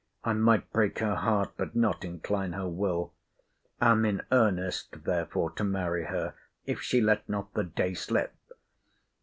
I 0.23 0.33
might 0.33 0.73
break 0.73 0.97
her 0.97 1.13
heart, 1.13 1.51
but 1.57 1.75
not 1.75 2.03
incline 2.03 2.53
her 2.53 2.67
will—am 2.67 4.03
in 4.03 4.23
earnest 4.31 5.03
therefore 5.03 5.51
to 5.51 5.63
marry 5.63 6.05
her, 6.05 6.33
if 6.65 6.81
she 6.81 7.01
let 7.01 7.29
not 7.29 7.53
the 7.53 7.65
day 7.65 7.93
slip. 7.93 8.33